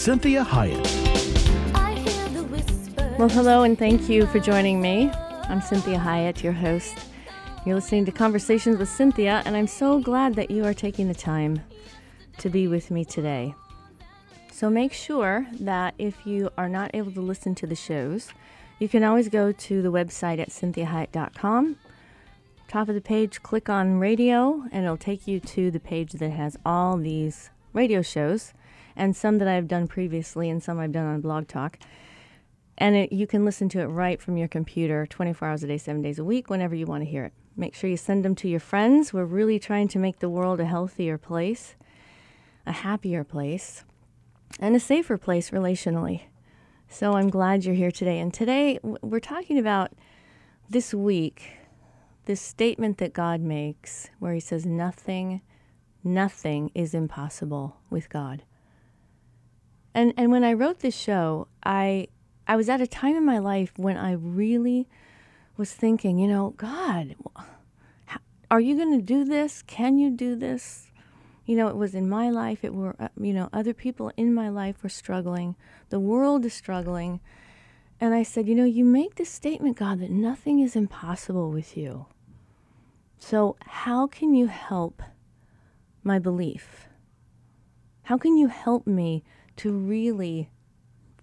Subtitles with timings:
[0.00, 0.78] Cinthia Hiett.
[3.18, 5.10] Well, hello, and thank you for joining me.
[5.10, 6.96] I'm Cinthia Hiett, your host.
[7.66, 11.14] You're listening to Conversations with Cinthia, and I'm so glad that you are taking the
[11.14, 11.60] time
[12.38, 13.54] to be with me today.
[14.50, 18.30] So make sure that if you are not able to listen to the shows,
[18.78, 21.76] you can always go to the website at cinthiahiett.com.
[22.68, 26.30] Top of the page, click on radio, and it'll take you to the page that
[26.30, 28.54] has all these radio shows,
[28.96, 31.78] and some that I've done previously, and some I've done on Blog Talk.
[32.78, 35.78] And it, you can listen to it right from your computer 24 hours a day,
[35.78, 37.32] seven days a week, whenever you want to hear it.
[37.56, 39.12] Make sure you send them to your friends.
[39.12, 41.76] We're really trying to make the world a healthier place,
[42.64, 43.84] a happier place,
[44.58, 46.22] and a safer place relationally.
[46.88, 48.18] So I'm glad you're here today.
[48.18, 49.92] And today we're talking about
[50.68, 51.52] this week,
[52.24, 55.42] this statement that God makes where he says, Nothing,
[56.02, 58.42] nothing is impossible with God.
[59.94, 62.08] And, and when I wrote this show, I,
[62.46, 64.88] I was at a time in my life when I really
[65.56, 67.16] was thinking, you know, God,
[68.50, 69.62] are you going to do this?
[69.62, 70.90] Can you do this?
[71.46, 74.32] You know, it was in my life, it were, uh, you know, other people in
[74.32, 75.56] my life were struggling.
[75.88, 77.20] The world is struggling.
[78.00, 81.76] And I said, you know, you make this statement, God, that nothing is impossible with
[81.76, 82.06] you.
[83.18, 85.02] So, how can you help
[86.02, 86.88] my belief?
[88.04, 89.22] How can you help me
[89.60, 90.48] to really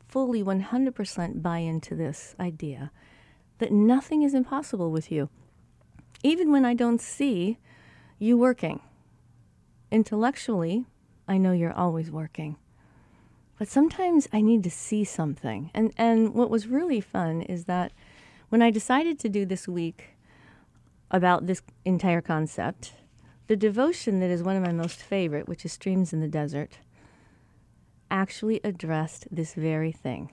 [0.07, 2.91] fully 100% buy into this idea
[3.57, 5.29] that nothing is impossible with you?
[6.21, 7.57] Even when I don't see
[8.19, 8.79] you working.
[9.89, 10.85] Intellectually,
[11.27, 12.57] I know you're always working.
[13.57, 15.71] But sometimes I need to see something.
[15.73, 17.91] And, and what was really fun is that
[18.49, 20.09] when I decided to do this week
[21.09, 22.93] about this entire concept,
[23.47, 26.77] the devotion that is one of my most favorite, which is Streams in the Desert,
[28.09, 30.29] actually addressed this very thing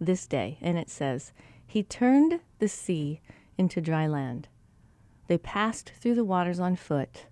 [0.00, 0.58] this day.
[0.60, 1.32] And it says,
[1.66, 3.20] He turned the sea
[3.58, 4.48] into dry land.
[5.28, 7.26] They passed through the waters on foot.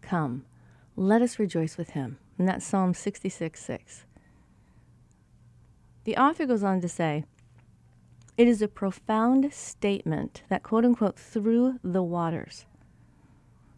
[0.00, 0.44] Come,
[0.96, 2.18] let us rejoice with him.
[2.38, 4.04] And that's Psalm 66 6.
[6.04, 7.24] The author goes on to say,
[8.36, 12.66] it is a profound statement that, quote unquote, through the waters,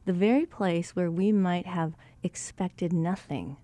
[0.06, 3.59] the very place where we might have expected nothing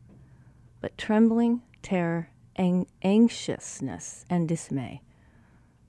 [0.83, 5.01] but trembling, terror, ang- anxiousness, and dismay,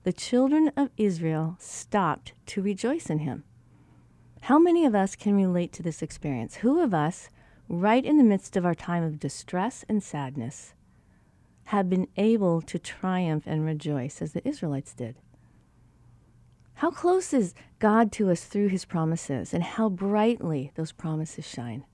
[0.04, 3.44] the children of Israel stopped to rejoice in him.
[4.42, 6.56] How many of us can relate to this experience?
[6.56, 7.28] Who of us,
[7.68, 10.74] right in the midst of our time of distress and sadness,
[11.64, 15.16] have been able to triumph and rejoice as the Israelites did?
[16.74, 21.84] How close is God to us through his promises, and how brightly those promises shine?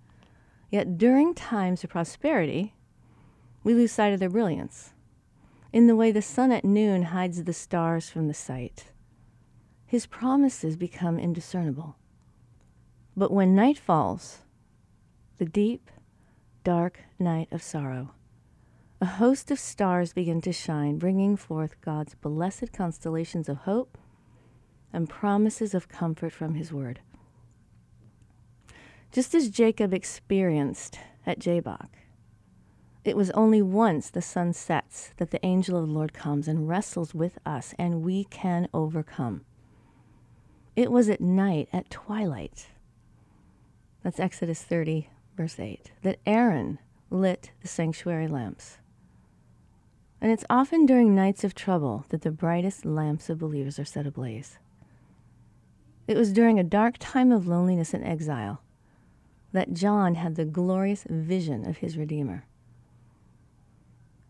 [0.70, 2.74] Yet during times of prosperity,
[3.62, 4.92] we lose sight of their brilliance,
[5.72, 8.86] in the way the sun at noon hides the stars from the sight.
[9.86, 11.96] His promises become indiscernible.
[13.16, 14.38] But when night falls,
[15.38, 15.90] the deep,
[16.64, 18.14] dark night of sorrow,
[19.00, 23.96] a host of stars begin to shine, bringing forth God's blessed constellations of hope
[24.92, 27.00] and promises of comfort from His Word.
[29.10, 31.88] Just as Jacob experienced at Jabbok,
[33.10, 36.68] it was only once the sun sets that the angel of the Lord comes and
[36.68, 39.40] wrestles with us, and we can overcome.
[40.76, 42.68] It was at night, at twilight,
[44.04, 46.78] that's Exodus 30, verse 8, that Aaron
[47.10, 48.78] lit the sanctuary lamps.
[50.20, 54.06] And it's often during nights of trouble that the brightest lamps of believers are set
[54.06, 54.60] ablaze.
[56.06, 58.62] It was during a dark time of loneliness and exile
[59.50, 62.44] that John had the glorious vision of his Redeemer.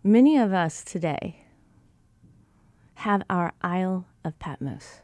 [0.03, 1.45] Many of us today
[2.95, 5.03] have our Isle of Patmos,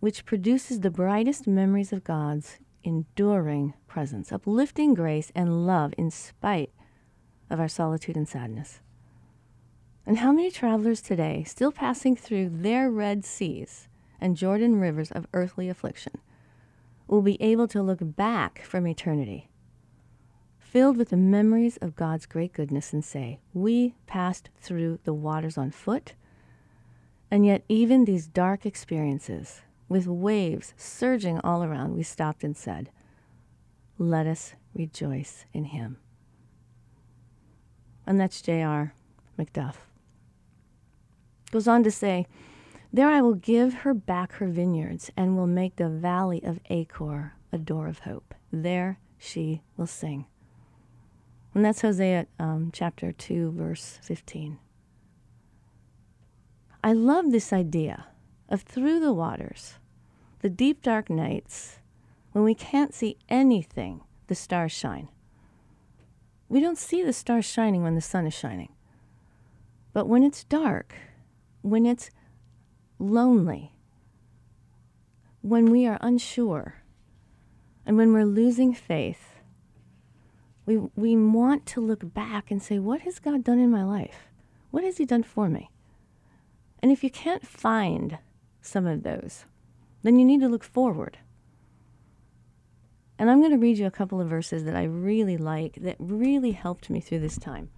[0.00, 6.72] which produces the brightest memories of God's enduring presence, uplifting grace and love in spite
[7.50, 8.80] of our solitude and sadness.
[10.06, 13.88] And how many travelers today, still passing through their Red Seas
[14.18, 16.14] and Jordan rivers of earthly affliction,
[17.06, 19.50] will be able to look back from eternity,
[20.74, 25.56] filled with the memories of God's great goodness and say, We passed through the waters
[25.56, 26.14] on foot,
[27.30, 32.90] and yet even these dark experiences, with waves surging all around, we stopped and said,
[33.98, 35.98] Let us rejoice in him.
[38.04, 38.94] And that's J.R.
[39.38, 39.76] Macduff.
[41.52, 42.26] Goes on to say,
[42.92, 47.34] There I will give her back her vineyards and will make the valley of Achor
[47.52, 48.34] a door of hope.
[48.50, 50.26] There she will sing.
[51.54, 54.58] And that's Hosea um, chapter 2, verse 15.
[56.82, 58.06] I love this idea
[58.48, 59.74] of through the waters,
[60.40, 61.78] the deep dark nights,
[62.32, 65.08] when we can't see anything, the stars shine.
[66.48, 68.72] We don't see the stars shining when the sun is shining.
[69.92, 70.94] But when it's dark,
[71.62, 72.10] when it's
[72.98, 73.72] lonely,
[75.40, 76.82] when we are unsure,
[77.86, 79.33] and when we're losing faith,
[80.66, 84.28] we, we want to look back and say, What has God done in my life?
[84.70, 85.70] What has He done for me?
[86.82, 88.18] And if you can't find
[88.60, 89.44] some of those,
[90.02, 91.18] then you need to look forward.
[93.18, 95.96] And I'm going to read you a couple of verses that I really like that
[95.98, 97.70] really helped me through this time.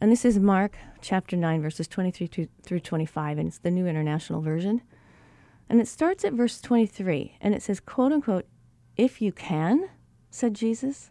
[0.00, 4.40] And this is Mark chapter 9, verses 23 through 25, and it's the New International
[4.40, 4.82] Version.
[5.68, 8.46] And it starts at verse 23, and it says, quote unquote,
[8.96, 9.88] if you can,
[10.32, 11.10] said Jesus.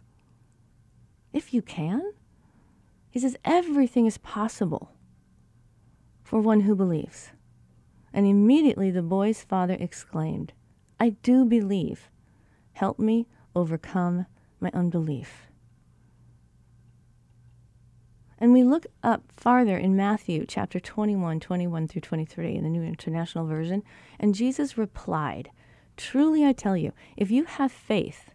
[1.32, 2.12] If you can?
[3.10, 4.90] He says, everything is possible
[6.22, 7.30] for one who believes.
[8.12, 10.52] And immediately the boy's father exclaimed,
[10.98, 12.10] I do believe.
[12.72, 14.26] Help me overcome
[14.60, 15.46] my unbelief.
[18.38, 22.82] And we look up farther in Matthew chapter 21, 21 through 23 in the New
[22.82, 23.84] International Version,
[24.18, 25.50] and Jesus replied,
[25.96, 28.30] Truly I tell you, if you have faith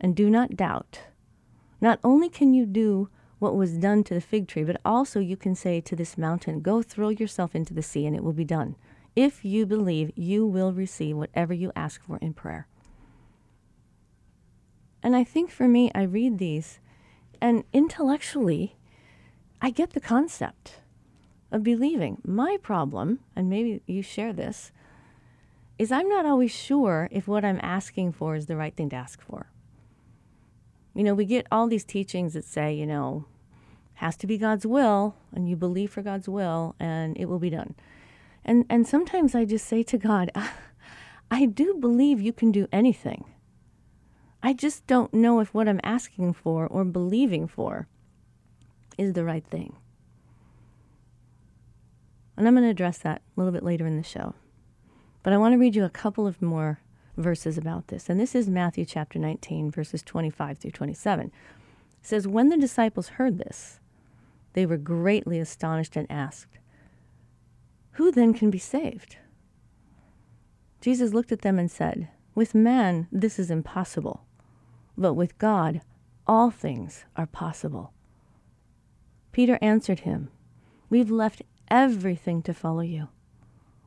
[0.00, 1.00] and do not doubt,
[1.80, 3.08] not only can you do
[3.38, 6.60] what was done to the fig tree, but also you can say to this mountain,
[6.60, 8.76] Go throw yourself into the sea, and it will be done.
[9.14, 12.66] If you believe, you will receive whatever you ask for in prayer.
[15.02, 16.80] And I think for me, I read these,
[17.40, 18.76] and intellectually,
[19.60, 20.80] I get the concept
[21.52, 22.22] of believing.
[22.24, 24.72] My problem, and maybe you share this,
[25.78, 28.96] is I'm not always sure if what I'm asking for is the right thing to
[28.96, 29.50] ask for.
[30.94, 33.24] You know, we get all these teachings that say, you know,
[33.94, 37.50] has to be God's will, and you believe for God's will, and it will be
[37.50, 37.74] done.
[38.44, 40.30] And and sometimes I just say to God,
[41.30, 43.24] I do believe you can do anything.
[44.42, 47.88] I just don't know if what I'm asking for or believing for
[48.98, 49.74] is the right thing.
[52.36, 54.34] And I'm going to address that a little bit later in the show.
[55.22, 56.80] But I want to read you a couple of more
[57.16, 58.08] verses about this.
[58.08, 61.26] And this is Matthew chapter 19, verses 25 through 27.
[61.26, 61.32] It
[62.02, 63.80] says, When the disciples heard this,
[64.54, 66.58] they were greatly astonished and asked,
[67.92, 69.16] Who then can be saved?
[70.80, 74.24] Jesus looked at them and said, With man this is impossible,
[74.96, 75.80] but with God
[76.26, 77.92] all things are possible.
[79.32, 80.30] Peter answered him,
[80.88, 83.08] We've left everything to follow you.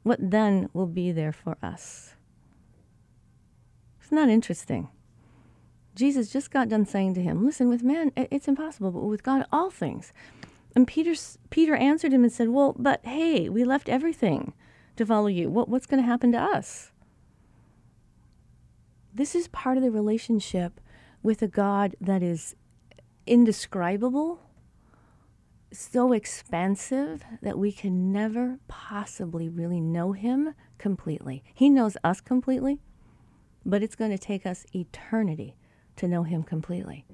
[0.04, 2.17] What then will be there for us?
[4.08, 4.88] Isn't that interesting?
[5.94, 9.46] Jesus just got done saying to him, Listen, with man, it's impossible, but with God,
[9.52, 10.14] all things.
[10.78, 11.14] And Peter,
[11.50, 14.54] Peter answered him and said, Well, but hey, we left everything
[14.96, 15.50] to follow you.
[15.50, 16.94] What, what's going to happen to us?
[19.14, 20.80] This is part of the relationship
[21.22, 22.56] with a God that is
[23.26, 24.40] indescribable
[25.74, 31.44] so expansive that we can never possibly really know him completely.
[31.54, 32.80] He knows us completely,
[33.68, 35.58] but it's going to take us eternity
[35.98, 37.06] to know him completely.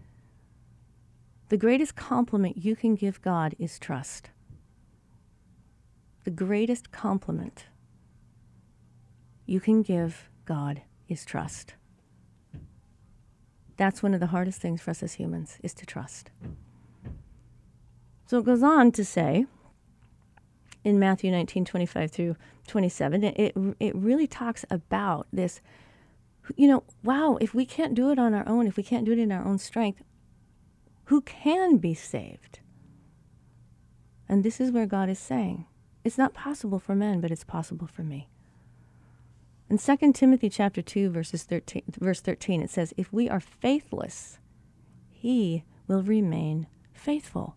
[1.49, 4.29] The greatest compliment you can give God is trust.
[6.23, 7.65] The greatest compliment
[9.45, 11.73] you can give God is trust.
[13.75, 16.29] That's one of the hardest things for us as humans is to trust.
[18.27, 19.47] So it goes on to say
[20.83, 22.35] in Matthew 19, 25 through
[22.67, 25.61] 27, it, it really talks about this,
[26.55, 29.11] you know, wow, if we can't do it on our own, if we can't do
[29.11, 30.03] it in our own strength,
[31.05, 32.59] who can be saved?
[34.27, 35.65] And this is where God is saying,
[36.03, 38.27] it's not possible for men, but it's possible for me.
[39.69, 44.37] In 2 Timothy chapter 2 verses 13 verse 13 it says if we are faithless
[45.09, 47.55] he will remain faithful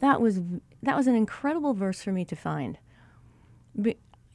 [0.00, 0.40] that was
[0.82, 2.78] that was an incredible verse for me to find.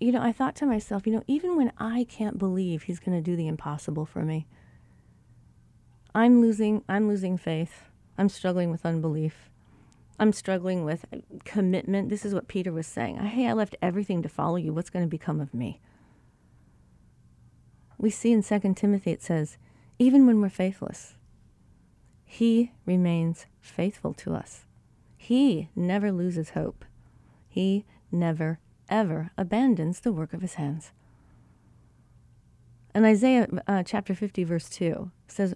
[0.02, 3.16] You know, I thought to myself, you know, even when I can't believe he's going
[3.18, 4.48] to do the impossible for me,
[6.14, 7.84] I'm losing I'm losing faith.
[8.18, 9.50] I'm struggling with unbelief.
[10.20, 12.10] I'm struggling with uh, commitment.
[12.10, 13.18] This is what Peter was saying.
[13.18, 14.74] Hey, I left everything to follow you.
[14.74, 15.80] What's going to become of me?
[17.98, 19.58] We see in 2 Timothy it says,
[20.00, 21.16] even when we're faithless,
[22.26, 24.66] he remains faithful to us.
[25.18, 26.86] He never loses hope.
[27.48, 28.60] He never,
[28.92, 30.92] ever abandons the work of his hands.
[32.94, 35.56] And Isaiah uh, chapter 50, verse 2 says,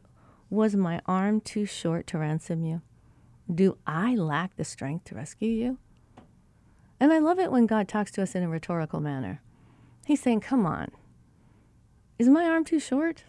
[0.50, 2.82] Was my arm too short to ransom you?
[3.54, 5.78] Do I lack the strength to rescue you?
[7.00, 9.42] And I love it when God talks to us in a rhetorical manner.
[10.06, 10.92] He's saying, Come on.
[12.18, 13.26] Is my arm too short?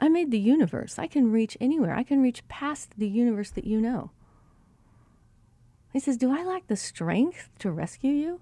[0.00, 0.98] I made the universe.
[0.98, 1.94] I can reach anywhere.
[1.94, 4.10] I can reach past the universe that you know.
[5.92, 8.40] He says, Do I lack the strength to rescue you?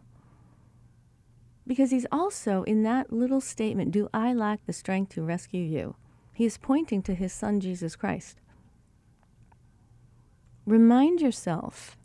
[1.66, 5.96] Because he's also in that little statement, Do I lack the strength to rescue you?
[6.32, 8.40] He is pointing to his son, Jesus Christ.
[10.64, 11.96] Remind yourself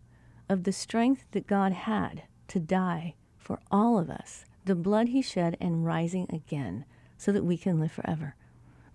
[0.49, 5.21] of the strength that God had to die for all of us, the blood he
[5.21, 6.85] shed and rising again,
[7.17, 8.35] so that we can live forever.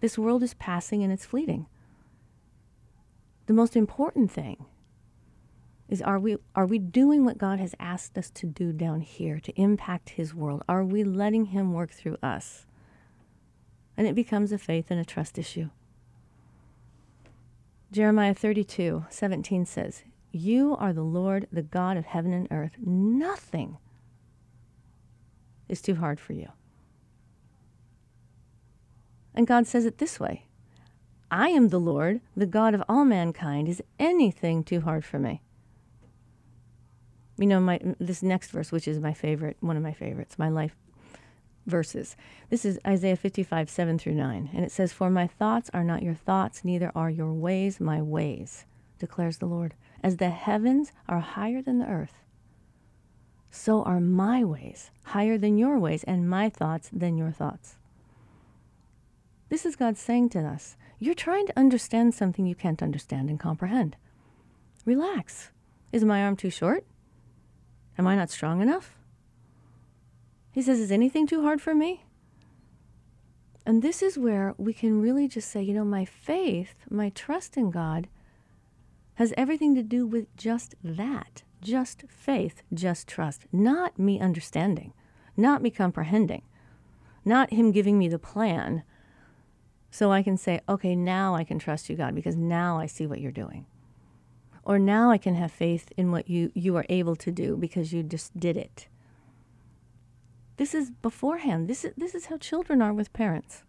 [0.01, 1.67] This world is passing and it's fleeting.
[3.47, 4.67] The most important thing
[5.89, 9.39] is are we are we doing what God has asked us to do down here
[9.41, 10.63] to impact his world?
[10.69, 12.67] Are we letting him work through us?
[13.97, 15.71] And it becomes a faith and a trust issue.
[17.93, 20.03] Jeremiah 32, 17 says,
[20.33, 22.73] You are the Lord, the God of heaven and earth.
[22.79, 23.79] Nothing
[25.69, 26.49] is too hard for you.
[29.35, 30.47] And God says it this way
[31.31, 33.69] I am the Lord, the God of all mankind.
[33.69, 35.43] Is anything too hard for me?
[37.39, 40.49] You know, my this next verse, which is my favorite, one of my favorites, my
[40.49, 40.75] life
[41.67, 42.17] verses.
[42.49, 44.51] This is Isaiah 55, 7 through 9.
[44.55, 48.01] And it says, For my thoughts are not your thoughts, neither are your ways my
[48.01, 48.65] ways,
[48.99, 49.75] declares the Lord.
[50.03, 52.15] As the heavens are higher than the earth,
[53.51, 57.77] so are my ways higher than your ways, and my thoughts than your thoughts.
[59.49, 63.41] This is God saying to us, You're trying to understand something you can't understand and
[63.41, 63.97] comprehend.
[64.85, 65.51] Relax.
[65.93, 66.85] Is my arm too short?
[67.99, 68.97] Am I not strong enough?
[70.53, 72.05] He says, Is anything too hard for me?
[73.65, 77.57] And this is where we can really just say, you know, my faith, my trust
[77.57, 78.07] in God
[79.15, 84.93] has everything to do with just that just faith, just trust, not me understanding,
[85.37, 86.43] not me comprehending,
[87.25, 88.85] not Him giving me the plan
[89.91, 93.07] so I can say, okay, now I can trust you, God, because now I see
[93.07, 93.67] what you're doing.
[94.67, 97.93] Or now I can have faith in what you, you are able to do because
[97.93, 98.89] you just did it.
[100.57, 101.69] This is beforehand.
[101.69, 103.63] This is, this is how children are with parents.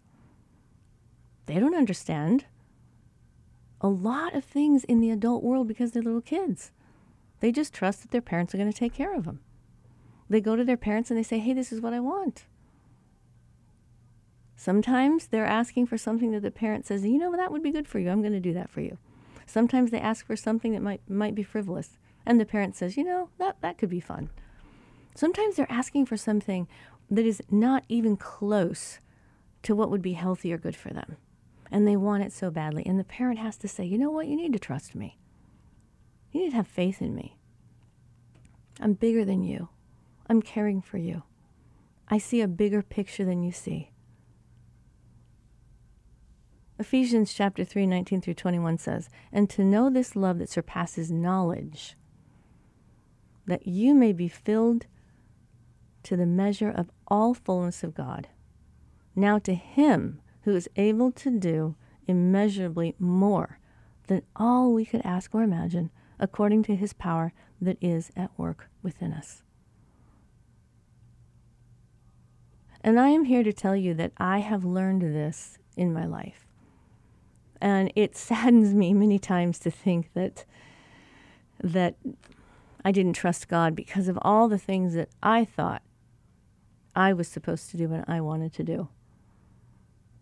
[1.45, 2.45] They don't understand
[3.79, 6.71] a lot of things in the adult world because they're little kids.
[7.41, 9.41] They just trust that their parents are going to take care of them.
[10.27, 12.45] They go to their parents and they say, hey, this is what I want.
[14.55, 17.87] Sometimes they're asking for something that the parent says, you know, that would be good
[17.87, 18.09] for you.
[18.09, 18.97] I'm going to do that for you.
[19.47, 23.05] Sometimes they ask for something that might might be frivolous, and the parent says, "You
[23.05, 24.29] know, that that could be fun."
[25.15, 26.67] Sometimes they're asking for something
[27.09, 28.99] that is not even close
[29.63, 31.17] to what would be healthy or good for them,
[31.71, 34.27] and they want it so badly, and the parent has to say, "You know what?
[34.27, 35.17] You need to trust me.
[36.31, 37.37] You need to have faith in me.
[38.79, 39.69] I'm bigger than you.
[40.29, 41.23] I'm caring for you.
[42.09, 43.91] I see a bigger picture than you see."
[46.79, 51.95] Ephesians chapter 3, 19 through 21 says, And to know this love that surpasses knowledge,
[53.47, 54.85] that you may be filled
[56.03, 58.27] to the measure of all fullness of God.
[59.15, 61.75] Now to him who is able to do
[62.07, 63.59] immeasurably more
[64.07, 68.69] than all we could ask or imagine, according to his power that is at work
[68.83, 69.41] within us.
[72.81, 76.46] And I am here to tell you that I have learned this in my life.
[77.61, 80.45] And it saddens me many times to think that
[81.63, 81.95] that
[82.85, 85.81] I didn't trust God because of all the things that I thought
[86.95, 88.89] I was supposed to do and I wanted to do.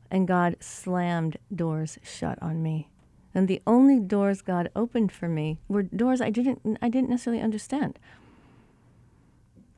[0.09, 2.89] And God slammed doors shut on me.
[3.33, 7.43] And the only doors God opened for me were doors I didn't I didn't necessarily
[7.43, 7.99] understand.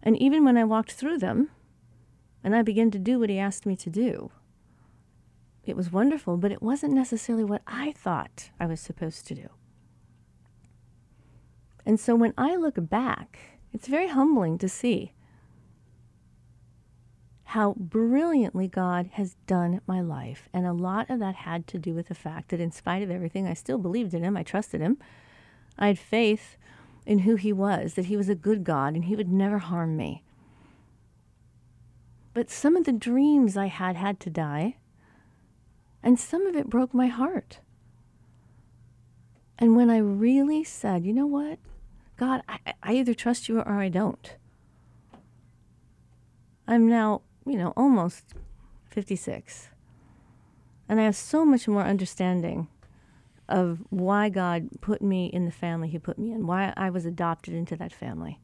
[0.04, 1.50] And even when I walked through them
[2.44, 4.32] and I began to do what he asked me to do,
[5.68, 9.50] it was wonderful, but it wasn't necessarily what I thought I was supposed to do.
[11.86, 13.40] And so when I look back,
[13.74, 15.14] it's very humbling to see
[17.52, 20.50] how brilliantly God has done my life.
[20.54, 23.10] And a lot of that had to do with the fact that, in spite of
[23.10, 24.36] everything, I still believed in Him.
[24.36, 24.98] I trusted Him.
[25.80, 26.58] I had faith
[27.06, 29.96] in who He was, that He was a good God and He would never harm
[29.96, 30.24] me.
[32.34, 34.76] But some of the dreams I had had to die,
[36.04, 37.60] and some of it broke my heart.
[39.60, 41.60] And when I really said, you know what?
[42.16, 44.36] God, I, I either trust you or I don't.
[46.68, 48.26] I'm now you know, almost
[48.90, 49.70] 56.
[50.90, 52.68] And I have so much more understanding
[53.50, 57.06] of why God put me in the family He put me in, why I was
[57.06, 58.40] adopted into that family.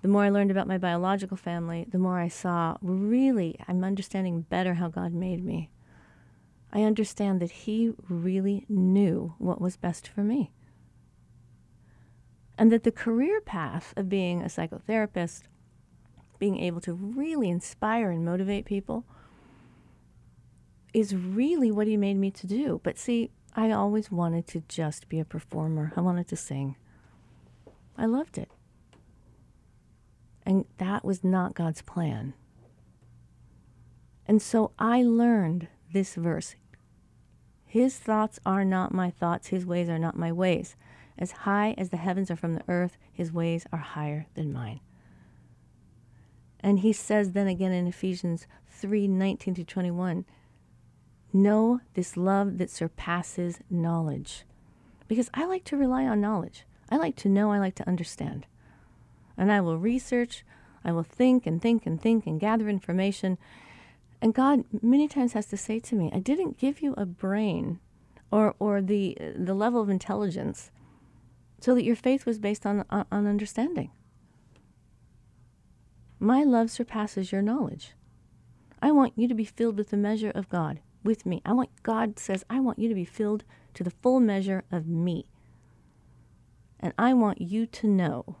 [0.00, 4.42] The more I learned about my biological family, the more I saw really, I'm understanding
[4.42, 5.70] better how God made me.
[6.72, 10.52] I understand that He really knew what was best for me.
[12.56, 15.42] And that the career path of being a psychotherapist
[16.38, 19.04] being able to really inspire and motivate people
[20.94, 22.80] is really what he made me to do.
[22.82, 25.92] But see, I always wanted to just be a performer.
[25.96, 26.76] I wanted to sing.
[27.96, 28.50] I loved it.
[30.46, 32.34] And that was not God's plan.
[34.26, 36.54] And so I learned this verse
[37.66, 40.76] His thoughts are not my thoughts, His ways are not my ways.
[41.18, 44.80] As high as the heavens are from the earth, His ways are higher than mine.
[46.60, 50.24] And he says then again in Ephesians 3 19 to 21,
[51.32, 54.44] know this love that surpasses knowledge.
[55.06, 56.64] Because I like to rely on knowledge.
[56.90, 58.46] I like to know, I like to understand.
[59.36, 60.44] And I will research,
[60.84, 63.38] I will think and think and think and gather information.
[64.20, 67.78] And God many times has to say to me, I didn't give you a brain
[68.30, 70.70] or, or the, the level of intelligence
[71.60, 73.90] so that your faith was based on, on, on understanding.
[76.20, 77.92] My love surpasses your knowledge.
[78.82, 81.40] I want you to be filled with the measure of God with me.
[81.44, 83.44] I want God says, I want you to be filled
[83.74, 85.26] to the full measure of me.
[86.80, 88.36] And I want you to know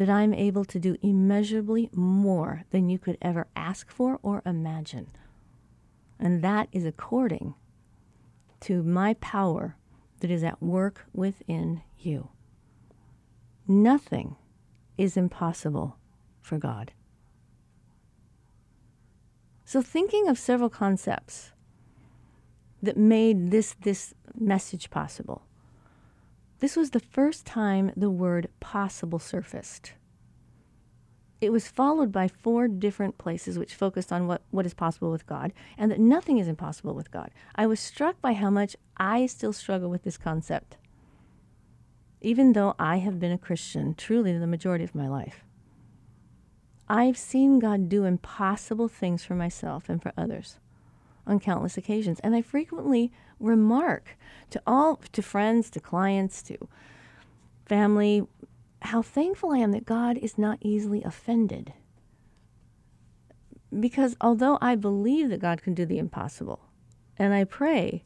[0.00, 5.08] that I'm able to do immeasurably more than you could ever ask for or imagine.
[6.18, 7.52] And that is according
[8.60, 9.76] to my power
[10.20, 12.30] that is at work within you.
[13.68, 14.36] Nothing
[14.96, 15.98] is impossible
[16.40, 16.92] for God.
[19.66, 21.52] So, thinking of several concepts
[22.82, 25.42] that made this, this message possible,
[26.60, 29.94] this was the first time the word possible surfaced.
[31.40, 35.26] It was followed by four different places which focused on what, what is possible with
[35.26, 37.30] God and that nothing is impossible with God.
[37.54, 40.76] I was struck by how much I still struggle with this concept,
[42.20, 45.44] even though I have been a Christian truly the majority of my life.
[46.88, 50.58] I've seen God do impossible things for myself and for others
[51.30, 52.20] on countless occasions.
[52.20, 54.18] And I frequently remark
[54.50, 56.58] to all, to friends, to clients, to
[57.66, 58.26] family,
[58.82, 61.72] how thankful I am that God is not easily offended.
[63.78, 66.60] Because although I believe that God can do the impossible,
[67.16, 68.04] and I pray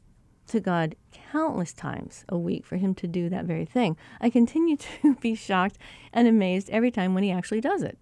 [0.48, 0.94] to God
[1.32, 5.34] countless times a week for Him to do that very thing, I continue to be
[5.34, 5.78] shocked
[6.12, 7.98] and amazed every time when He actually does it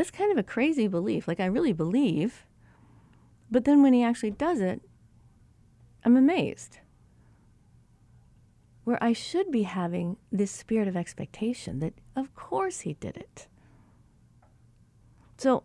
[0.00, 1.28] that's kind of a crazy belief.
[1.28, 2.46] Like, I really believe,
[3.50, 4.80] but then when he actually does it,
[6.04, 6.78] I'm amazed.
[8.84, 13.46] Where I should be having this spirit of expectation that, of course, he did it.
[15.36, 15.62] So,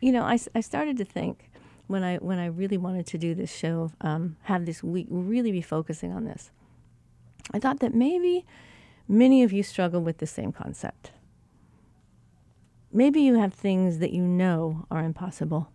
[0.00, 1.50] you know, I, I started to think
[1.86, 5.52] when I when I really wanted to do this show, um, have this week really
[5.52, 6.50] be focusing on this.
[7.52, 8.44] I thought that maybe
[9.08, 11.12] many of you struggle with the same concept.
[12.92, 15.70] Maybe you have things that you know are impossible.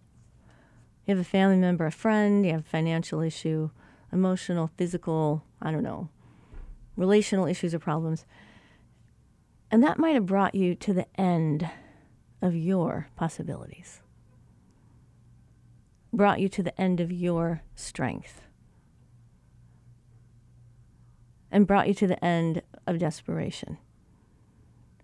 [1.05, 3.69] You have a family member, a friend, you have a financial issue,
[4.11, 6.09] emotional, physical, I don't know,
[6.95, 8.25] relational issues or problems.
[9.71, 11.69] And that might have brought you to the end
[12.41, 14.01] of your possibilities,
[16.11, 18.41] brought you to the end of your strength,
[21.51, 23.77] and brought you to the end of desperation.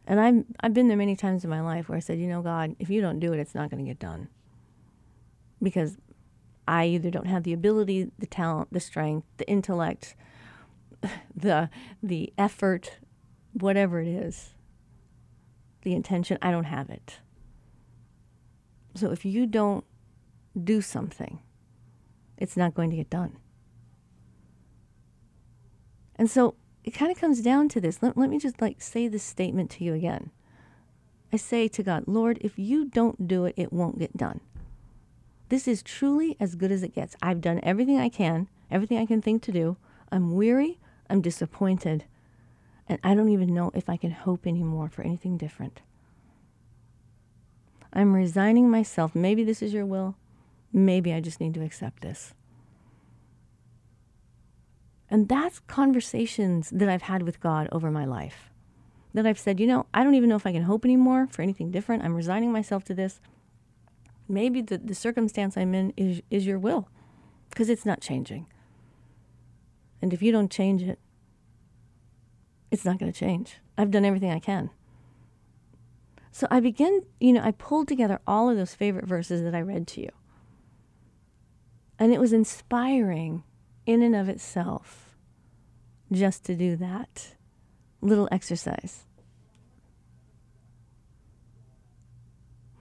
[0.05, 2.41] And I've, I've been there many times in my life where I said, you know,
[2.41, 4.29] God, if you don't do it, it's not going to get done.
[5.61, 5.97] Because
[6.67, 10.15] I either don't have the ability, the talent, the strength, the intellect,
[11.35, 11.69] the,
[12.03, 12.97] the effort,
[13.53, 14.53] whatever it is,
[15.83, 17.19] the intention, I don't have it.
[18.95, 19.85] So if you don't
[20.61, 21.39] do something,
[22.37, 23.37] it's not going to get done.
[26.15, 28.01] And so it kind of comes down to this.
[28.01, 30.31] Let, let me just like say this statement to you again.
[31.31, 34.39] I say to God, Lord, if you don't do it, it won't get done.
[35.49, 37.15] This is truly as good as it gets.
[37.21, 39.77] I've done everything I can, everything I can think to do.
[40.11, 40.79] I'm weary,
[41.09, 42.05] I'm disappointed,
[42.87, 45.81] and I don't even know if I can hope anymore for anything different.
[47.93, 49.15] I'm resigning myself.
[49.15, 50.15] Maybe this is your will.
[50.73, 52.33] Maybe I just need to accept this.
[55.09, 58.49] And that's conversations that I've had with God over my life.
[59.13, 61.41] That I've said, you know, I don't even know if I can hope anymore for
[61.41, 62.03] anything different.
[62.03, 63.21] I'm resigning myself to this.
[64.27, 66.89] Maybe the, the circumstance I'm in is, is your will
[67.49, 68.47] because it's not changing.
[70.01, 70.99] And if you don't change it,
[72.69, 73.57] it's not going to change.
[73.77, 74.69] I've done everything I can.
[76.31, 79.61] So I begin, you know, I pulled together all of those favorite verses that I
[79.61, 80.09] read to you.
[81.97, 83.43] And it was inspiring
[83.87, 85.15] in and of itself
[86.11, 87.35] just to do that
[88.01, 89.06] little exercise.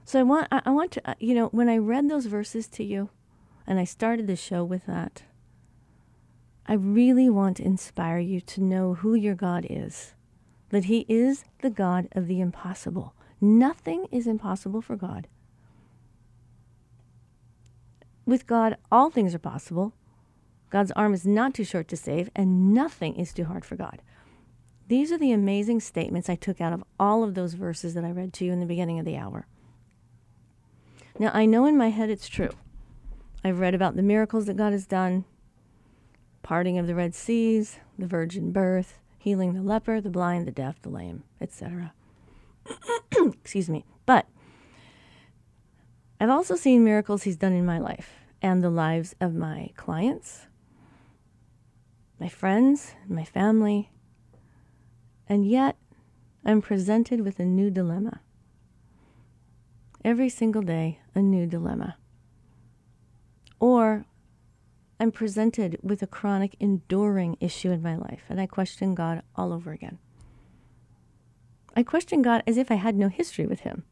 [0.06, 2.84] So I want I want to uh, you know when I read those verses to
[2.84, 3.10] you
[3.66, 5.24] and I started the show with that
[6.64, 10.14] I really want to inspire you to know who your God is.
[10.70, 13.14] That he is the God of the impossible.
[13.40, 15.28] Nothing is impossible for God.
[18.24, 19.92] With God, all things are possible.
[20.70, 24.02] God's arm is not too short to save, and nothing is too hard for God.
[24.88, 28.10] These are the amazing statements I took out of all of those verses that I
[28.10, 29.46] read to you in the beginning of the hour.
[31.18, 32.50] Now, I know in my head it's true.
[33.42, 35.24] I've read about the miracles that God has done
[36.42, 40.80] parting of the Red Seas, the virgin birth, healing the leper, the blind, the deaf,
[40.82, 41.92] the lame, etc.
[43.16, 43.84] Excuse me.
[44.04, 44.26] But
[46.20, 48.10] I've also seen miracles he's done in my life
[48.42, 50.46] and the lives of my clients,
[52.20, 53.90] my friends, my family.
[55.28, 55.76] And yet,
[56.44, 58.20] I'm presented with a new dilemma.
[60.06, 61.96] Every single day, a new dilemma.
[63.58, 64.06] Or
[65.00, 69.52] I'm presented with a chronic, enduring issue in my life, and I question God all
[69.52, 69.98] over again.
[71.74, 73.82] I question God as if I had no history with Him.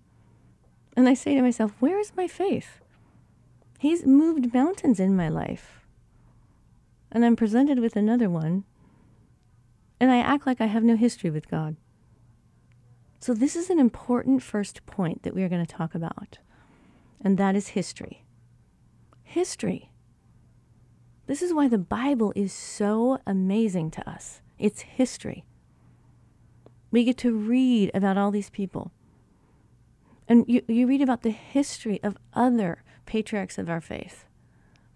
[0.97, 2.81] And I say to myself, Where is my faith?
[3.81, 5.81] He's moved mountains in my life.
[7.11, 8.63] And I'm presented with another one,
[9.99, 11.75] and I act like I have no history with God.
[13.25, 16.41] So, this is an important first point that we are going to talk about,
[17.23, 18.23] and that is history.
[19.23, 19.91] History.
[21.27, 24.43] This is why the Bible is so amazing to us.
[24.59, 25.47] It's history.
[26.91, 28.93] We get to read about all these people.
[30.29, 34.27] And you, you read about the history of other patriarchs of our faith,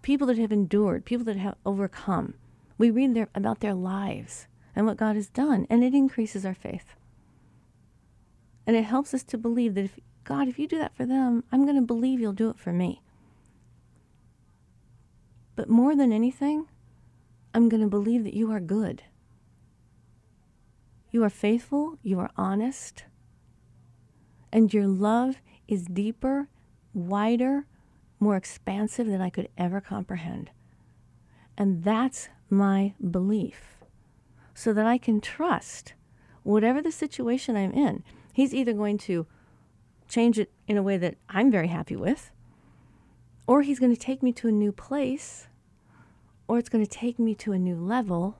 [0.03, 2.35] people that have endured, people that have overcome.
[2.77, 6.53] We read their, about their lives and what God has done, and it increases our
[6.53, 6.93] faith.
[8.69, 11.43] And it helps us to believe that if God, if you do that for them,
[11.51, 13.01] I'm going to believe you'll do it for me.
[15.55, 16.67] But more than anything,
[17.51, 19.01] I'm going to believe that you are good.
[21.09, 23.05] You are faithful, you are honest,
[24.53, 26.47] and your love is deeper,
[26.93, 27.65] wider,
[28.19, 30.51] more expansive than I could ever comprehend.
[31.57, 33.79] And that's my belief,
[34.53, 35.93] so that I can trust
[36.43, 38.03] whatever the situation I'm in.
[38.33, 39.25] He's either going to
[40.07, 42.31] change it in a way that I'm very happy with,
[43.47, 45.47] or he's going to take me to a new place
[46.49, 48.39] or it's going to take me to a new level.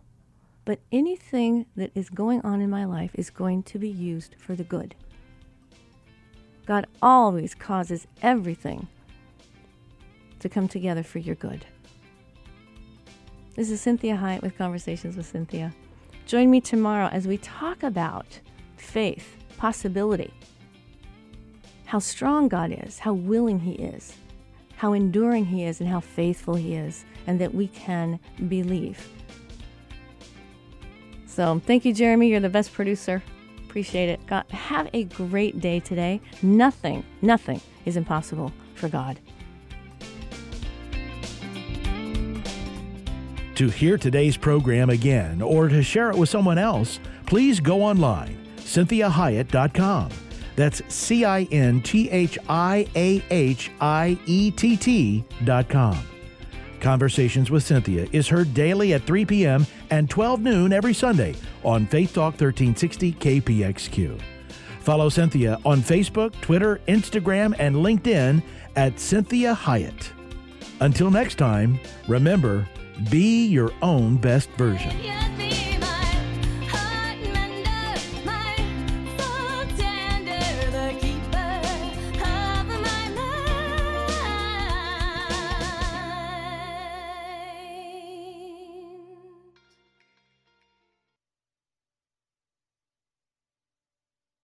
[0.65, 4.56] But anything that is going on in my life is going to be used for
[4.56, 4.95] the good.
[6.65, 8.88] God always causes everything
[10.39, 11.65] to come together for your good.
[13.56, 15.71] This is Cinthia Hiett with Conversations with Cinthia.
[16.25, 18.39] Join me tomorrow as we talk about
[18.75, 20.34] faith, possibility,
[21.86, 24.15] how strong God is, how willing He is,
[24.78, 29.08] how enduring He is, and how faithful He is and that we can believe.
[31.28, 32.30] So, thank you, Jeremy.
[32.30, 33.22] You're the best producer.
[33.65, 34.26] Appreciate it.
[34.26, 36.22] God, have a great day today.
[36.41, 39.19] Nothing, nothing is impossible for God.
[43.56, 48.38] To hear today's program again or to share it with someone else, please go online,
[48.69, 50.10] cinthiahiett.com.
[50.55, 55.97] That's C I N T H I A H I E T T.com.
[56.82, 59.65] Conversations with Cinthia is heard daily at 3 p.m.
[59.89, 64.21] and 12 noon every Sunday on Faith Talk 1360 KPXQ.
[64.82, 68.41] Follow Cinthia on Facebook, Twitter, Instagram, and LinkedIn
[68.75, 70.12] at Cinthia Hiett.
[70.79, 72.67] Until next time, remember,
[73.10, 74.97] be your own best version.